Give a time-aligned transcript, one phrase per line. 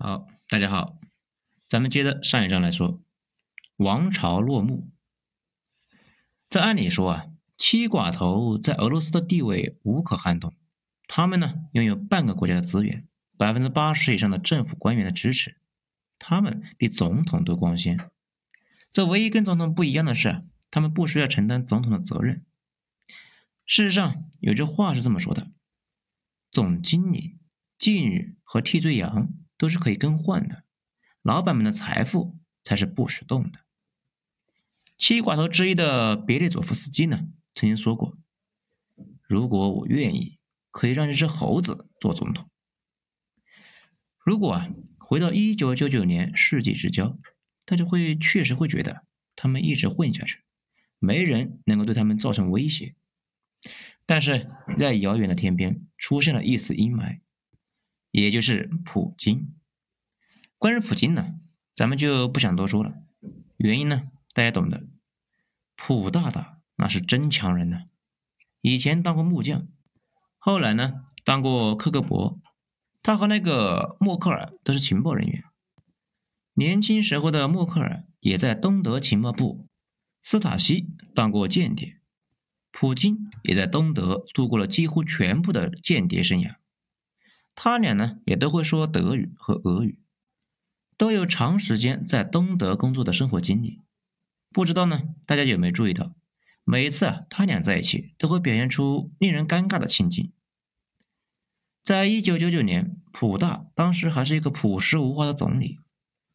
[0.00, 0.96] 好，大家好，
[1.68, 3.02] 咱们接着上一章来说，
[3.78, 4.92] 王朝落幕。
[6.48, 10.54] 这按理说啊，七寡头在俄罗斯的地位无可撼动，
[11.08, 15.60] 他们呢拥有半个国家的资源，百分之八十以上的政府官员的支持，
[16.16, 17.98] 他们比总统都光鲜。
[18.92, 22.46] 这唯一跟总统不一样的是，他们不需要承担总统的责任。
[23.66, 25.50] 事实上，有句话是这么说的：
[26.52, 27.40] 总经理、
[27.76, 29.30] 妓女和替罪羊。
[29.58, 30.64] 都是可以更换的，
[31.22, 33.66] 老板们的财富才是不许动的。
[34.96, 38.16] 七寡头之一的别列佐夫斯基呢，曾经说过
[39.28, 40.38] ：“如果我愿意，
[40.70, 42.48] 可以让这只猴子做总统。”
[44.24, 47.18] 如果啊，回到一九九九年世纪之交，
[47.64, 49.04] 大家会确实会觉得
[49.36, 50.42] 他们一直混下去，
[50.98, 52.94] 没人能够对他们造成威胁。
[54.04, 57.20] 但是在遥远的天边出现了一丝阴霾。
[58.20, 59.54] 也就是普京。
[60.56, 61.34] 关于普京呢，
[61.74, 62.94] 咱们就不想多说了。
[63.56, 64.84] 原因呢，大家懂的。
[65.76, 67.84] 普大大那是真强人呢，
[68.60, 69.68] 以前当过木匠，
[70.38, 72.40] 后来呢当过克格勃。
[73.00, 75.44] 他和那个默克尔都是情报人员。
[76.54, 79.68] 年轻时候的默克尔也在东德情报部
[80.22, 82.00] 斯塔西当过间谍。
[82.72, 86.56] 普京也在东德度过了几乎全部的间谍生涯。
[87.60, 89.98] 他俩呢也都会说德语和俄语，
[90.96, 93.80] 都有长时间在东德工作的生活经历。
[94.50, 96.14] 不知道呢，大家有没有注意到，
[96.62, 100.32] 每次啊他俩在一起都会表现出令人尴尬的情景。
[101.82, 105.80] 在一九九九年，普大当时还是一个朴实无华的总理，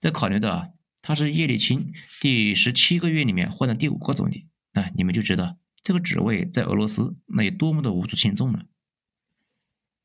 [0.02, 0.70] 在考虑到啊
[1.02, 8.66] 他是叶利钦第十七个月里面换的第五个总理，那你们就知道这个职位在俄罗斯那有多么的无足轻重了。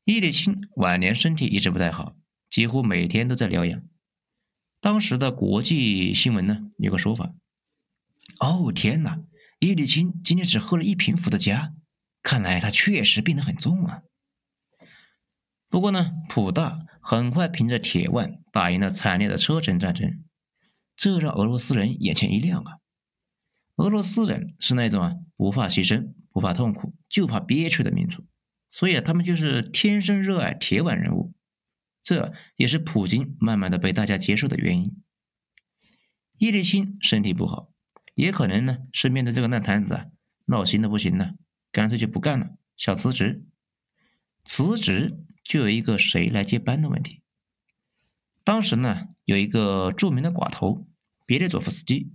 [0.09, 2.15] 叶利钦晚年身体一直不太好，
[2.49, 3.83] 几乎每天都在疗养。
[4.81, 7.35] 当时的国际新闻呢有个说法
[8.41, 9.19] ：“哦天哪，
[9.59, 11.75] 叶利钦今天只喝了一瓶伏特加，
[12.23, 14.01] 看来他确实病得很重啊。”
[15.69, 20.23] 不过呢，普大很快凭着铁腕打赢了惨烈的车臣战争，
[20.95, 22.79] 这让俄罗斯人眼前一亮啊！
[23.75, 28.25] 俄罗斯人是那种啊不怕牺牲、不怕痛苦、就怕憋屈的民族。
[28.71, 31.33] 所以啊他们就是天生热爱铁腕人物，
[32.03, 35.01] 这也是普京慢慢的被大家接受的原因。
[36.37, 37.73] 叶利钦身体不好，
[38.15, 40.05] 也可能呢是面对这个烂摊子啊，
[40.45, 41.35] 闹心的不行了，
[41.71, 43.45] 干脆就不干了，想辞职。
[44.45, 47.23] 辞职就有一个谁来接班的问题。
[48.43, 50.87] 当时呢有一个著名的寡头
[51.25, 52.13] 别列佐夫斯基，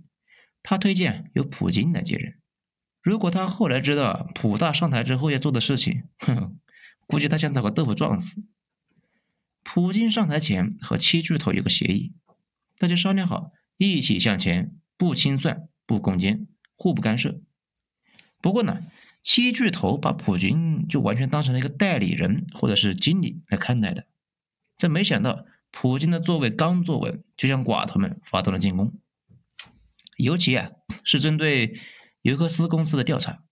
[0.63, 2.39] 他推荐由普京来接任。
[3.05, 6.57] 如果他后来知道普大上台之后要做的事情，哼，
[7.05, 8.43] 估计他想找个豆腐撞死。
[9.61, 12.13] 普京上台前和七巨头有个协议，
[12.79, 17.39] 大家商量好一起向前，不清算，不攻坚，互不干涉。
[18.41, 18.79] 不过呢，
[19.21, 24.07] 七巨头把普京就完全当成了一个代理人或者是经理来看待的。
[24.77, 28.91] 这没想到，普京的座位刚坐稳，就向寡头们发动了进攻，
[30.17, 30.71] 尤其啊
[31.03, 31.79] 是针对。
[32.25, 33.43] 尤克斯公司的调查，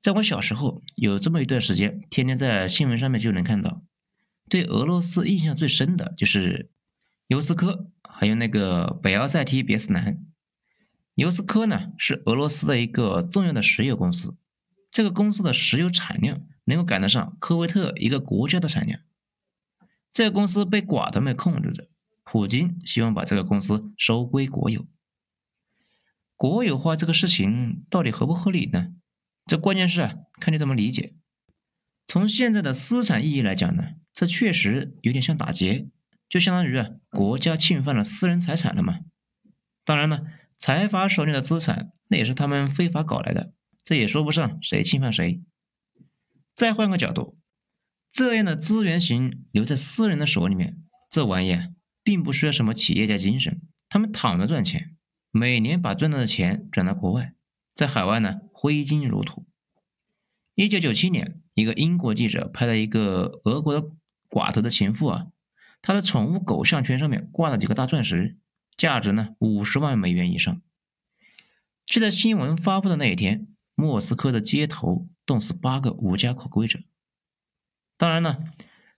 [0.00, 3.82] 在我小时候有这么一段时间，天天在新闻上面就能看到。
[4.48, 6.70] 对俄罗斯印象最深的就是
[7.26, 10.24] 尤斯科，还有那个北奥塞梯别斯南。
[11.14, 14.34] 尤斯科呢是俄罗斯的一个重要的石油公司，
[14.90, 19.00] 这个公司的石油产量能够赶得上科威特一个国家的产量。
[20.10, 21.90] 这个公司被寡头们控制着，
[22.24, 24.86] 普京希望把这个公司收归国有。
[26.36, 28.92] 国有化这个事情到底合不合理呢？
[29.46, 31.14] 这关键是啊，看你怎么理解。
[32.06, 35.88] 从现在的私产意义来讲呢，这确实有点像打劫，
[36.28, 39.00] 就相当于啊，国家侵犯了私人财产了嘛。
[39.84, 40.24] 当然了，
[40.58, 45.42] 财阀手里的资产那也是他们非法搞来的，这也说不上谁侵犯谁。
[46.52, 47.38] 再换个角度，
[48.10, 51.56] 这样的资源型留在私人的手里面，这玩意
[52.02, 54.95] 并不需要什么企业家精神，他们躺着赚钱。
[55.36, 57.34] 每年把赚到的钱转到国外，
[57.74, 59.46] 在海外呢挥金如土。
[60.54, 63.90] 一九九七年，一个英国记者拍了一个俄国的
[64.30, 65.26] 寡头的情妇啊，
[65.82, 68.38] 他的宠物狗项圈上面挂了几个大钻石，
[68.78, 70.62] 价值呢五十万美元以上。
[71.84, 76.80] 就在新闻发布的那一天，莫斯科的街头冻死八个无家可归者。
[77.98, 78.38] 当然了，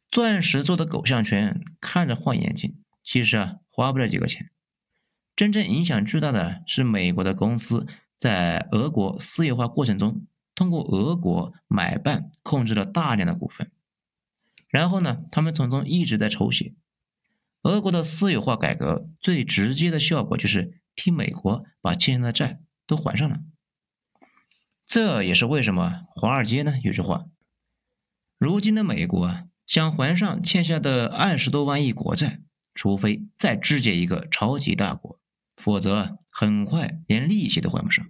[0.08, 4.52] 钻石做的狗项圈看着晃眼睛，其实啊花不了几个钱。
[5.38, 7.86] 真正影响巨大的是美国的公司
[8.18, 10.26] 在俄国私有化过程中，
[10.56, 13.70] 通过俄国买办控制了大量的股份，
[14.66, 16.74] 然后呢，他们从中一直在抽血。
[17.62, 23.38] 俄国的私有化改革最直接的效果就是替美国把欠下的债都还上了。
[24.84, 27.26] 这也是为什么华尔街呢有句话：
[28.38, 32.40] 如今的美国啊，想还上欠下的二十多万亿国债，
[32.74, 35.20] 除非再肢解一个超级大国，
[35.58, 38.08] 否则很快连利息都还不上。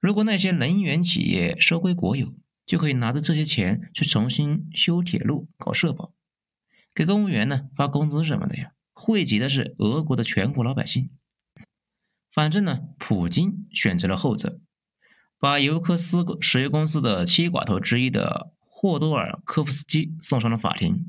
[0.00, 2.34] 如果那些能源企业收归国有，
[2.66, 6.12] 就可以拿着这些钱去重新修铁路、搞社保，
[6.94, 11.10] 给公务员呢发工资什么的呀，惠及的是俄国的全国老百姓。
[12.32, 14.60] 反正呢，普京选择了后者。
[15.42, 21.08] 把尤科斯石油公司的七寡头之一的霍多尔科夫斯基送上了法庭。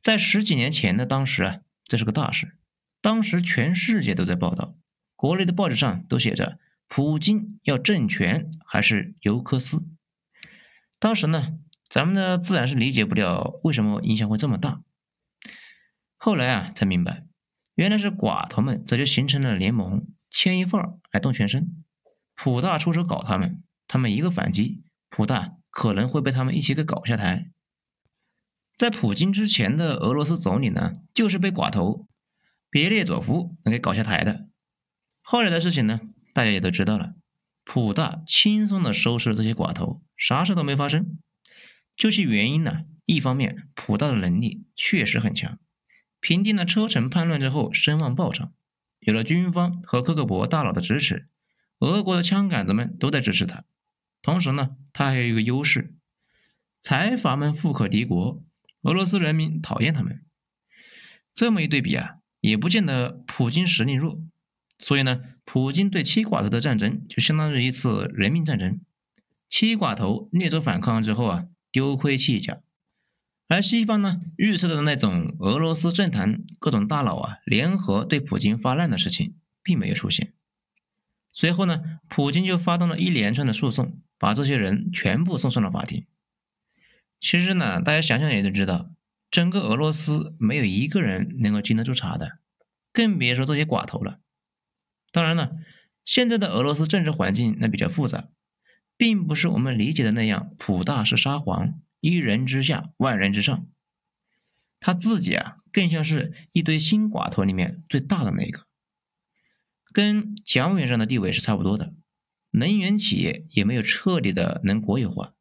[0.00, 2.58] 在十几年前的当时啊，这是个大事，
[3.00, 4.74] 当时全世界都在报道，
[5.14, 6.58] 国内的报纸上都写着
[6.88, 9.86] “普京要政权还是尤科斯”。
[10.98, 11.58] 当时呢，
[11.88, 14.82] 咱们呢自然是理解不了为什么影响会这么大。
[16.16, 17.26] 后来啊，才明白，
[17.74, 21.84] 原来是寡头们早就形成了联盟，牵一份儿还动全身。
[22.34, 27.50] 普大出手搞他们，他们一个反击，普大可能会被他们一起给搞下台。
[28.76, 32.06] 在普京之前的俄罗斯总理呢，就是被寡头
[32.70, 34.48] 别列佐夫能给搞下台的。
[35.22, 36.00] 后来的事情呢，
[36.32, 37.14] 大家也都知道了。
[37.64, 41.18] 普大轻松的收拾了这些寡头，啥事都没发生。
[41.96, 45.58] 究其原因呢，一方面普大的能力确实很强，
[46.20, 48.52] 平定了车臣叛乱之后声望暴涨，
[49.00, 51.28] 有了军方和克格勃大佬的支持。
[51.80, 53.64] 俄国的枪杆子们都在支持他，
[54.22, 55.94] 同时呢，他还有一个优势，
[56.80, 58.42] 财阀们富可敌国，
[58.82, 60.24] 俄罗斯人民讨厌他们。
[61.34, 62.16] 这么一对比啊，
[62.46, 64.20] 也不见得普京实力弱。
[64.78, 68.80] 所以呢，普京对七寡头的战争就相当于一次人民战争。
[69.48, 72.60] 七寡头略作反抗之后啊，丢盔弃甲，
[73.48, 80.32] 而西方呢预测的那种俄罗斯政坛各种大佬啊联合对普京发难的事情，并没有出现。
[81.32, 86.06] 随后呢，普京就发动了一连串的诉讼，把这些人全部送上了法庭。
[87.18, 88.90] 其实呢，大家想想也就知道，
[89.36, 92.38] 整个俄罗斯没有一个人能够经得住查的，
[92.90, 94.18] 更别说这些寡头了。
[95.12, 95.52] 当然了，
[96.06, 98.30] 现在的俄罗斯政治环境那比较复杂，
[98.96, 103.66] 并不是我们理解的那样，普大是沙皇，一人之下，万人之上。
[104.80, 108.64] 他自己啊，更像是一堆新寡头里面最大的那个。
[109.92, 111.92] 跟蒋委员长的地位是差不多的，
[112.52, 115.34] 能源企业也没有彻底的能国有化。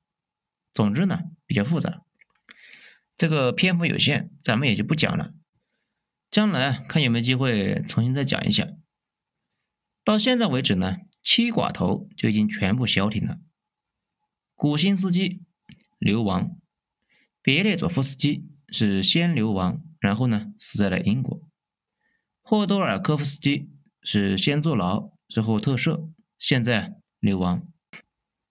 [0.74, 2.02] 总之呢，比较复杂。
[3.18, 5.34] 这个篇幅有限，咱们也就不讲了。
[6.32, 8.68] 将来看有没有机会重新再讲一下。
[10.04, 13.40] 到现在为止呢，七寡头就已经全部消停了。
[14.54, 15.44] 古辛斯基
[15.98, 16.58] 流亡，
[17.42, 21.48] 别列佐夫斯基是先流亡，然后呢死在了英国。
[22.42, 23.70] 霍多尔科夫斯基。
[24.08, 27.68] 是先坐牢，之后特赦，现在流亡。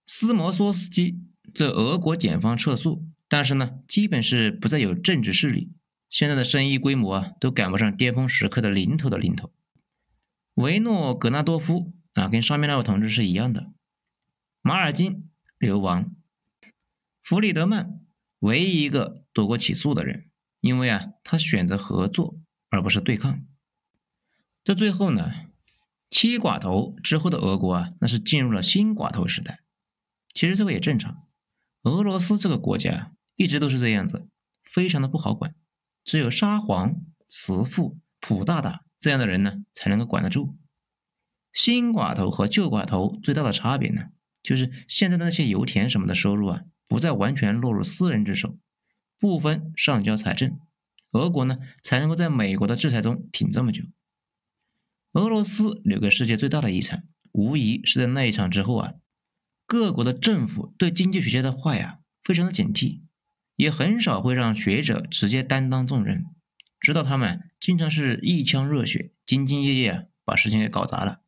[0.05, 1.21] 斯摩索斯基
[1.55, 5.73] 这俄国检方撤诉，但是呢，基本是不再有政治势力。
[6.11, 9.53] 现在的生意规模啊，都赶不上巅峰时刻的零头的零头。
[10.55, 13.73] 维诺格纳多夫啊，跟上面那位同志是一样的。
[14.63, 15.29] 马尔金
[15.59, 16.15] 流亡。
[17.23, 18.01] 弗里德曼
[18.39, 20.31] 唯一一个躲过起诉的人，
[20.61, 22.39] 因为啊，他选择合作
[22.71, 23.45] 而不是对抗。
[24.63, 25.33] 这最后呢，
[26.11, 29.61] 七寡头之后的俄国啊，那是进入了新寡头时代。
[30.33, 31.27] 其实这个也正常，
[31.83, 34.29] 俄罗斯这个国家一直都是这样子，
[34.63, 35.55] 非常的不好管，
[36.05, 36.97] 只有沙皇、
[37.29, 40.57] 慈父、普大大这样的人呢，才能够管得住。
[41.53, 44.09] 新寡头和旧寡头最大的差别呢，
[44.43, 48.59] 就是现在的那些油田什么的收入啊，不再完全落入私人之手，
[49.19, 50.59] 部分上交财政，
[51.13, 53.85] 俄国呢才能够在美国的制裁中挺这么久。
[55.13, 58.95] 俄罗斯留给世界最大的遗产，无疑是在那一场之后啊，
[59.65, 63.03] 各国的政府对经济学家的话呀，非常的警惕，
[63.57, 66.25] 也很少会让学者直接担当重任，
[66.81, 71.21] 知道他们经常是一腔热血、兢兢业业，把事情给搞砸了。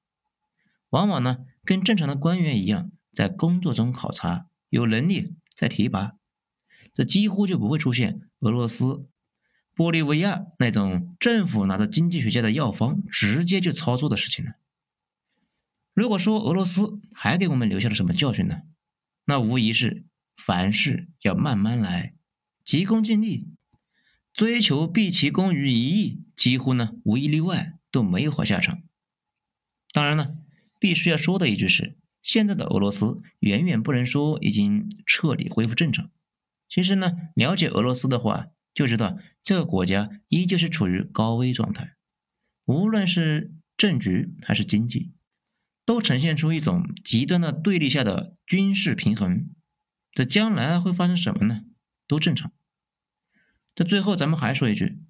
[0.91, 6.13] 往往呢，跟正常的官员一样，在工作中考察，有能力再提拔，
[6.95, 9.09] 这几乎就不会出现俄罗斯。
[9.75, 14.53] 玻利维亚那种政府拿着经济学家的药方直接就操作的事情了？
[15.93, 18.63] 如果说俄罗斯还给我们留下了什么教训呢？
[19.27, 20.07] 那无疑是
[20.37, 22.15] 凡事要慢慢来，
[22.67, 23.47] 急功近利，
[24.35, 28.83] 追求毕其功于一役，几乎呢无一例外都没有好下场。
[29.93, 30.37] 当然了，
[30.79, 36.11] 必须要说的一句是，现在的俄罗斯远远不能说已经彻底恢复正常。
[36.69, 38.49] 其实呢，了解俄罗斯的话。
[38.75, 41.95] 就知道这个国家依旧是处于高危状态，
[42.67, 45.15] 无论是政局还是经济，
[45.87, 49.49] 都呈现出一种极端的对立下的军事平衡。
[50.13, 51.63] 这将来会发生什么呢？
[52.07, 52.53] 都正常。
[53.75, 55.01] 这最后咱们还说一句，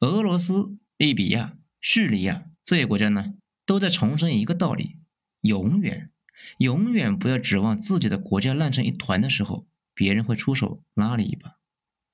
[0.00, 3.34] 俄罗斯、利比亚、叙利亚这些国家呢，
[3.66, 4.98] 都在重申一个道理：
[5.40, 6.10] 永远、
[6.58, 11.58] 永远不要指望自己的国家烂成一团的时候，别人会出手拉你一把。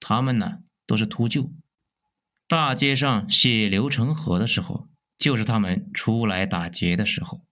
[0.01, 0.63] 他们呢？
[0.87, 1.51] 都是秃鹫，
[2.47, 7.45] 大街上血流成河的时候，就是他们出来打劫的时候。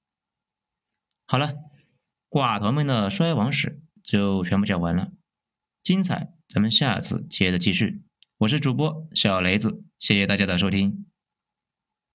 [1.26, 1.56] 好了，
[2.30, 5.10] 寡头们的衰亡史就全部讲完了，
[5.82, 8.02] 精彩咱们下次接着继续。
[8.38, 11.04] 我是主播小雷子，谢谢大家的收听。